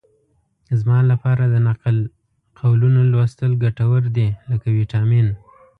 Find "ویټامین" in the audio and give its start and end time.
4.77-5.27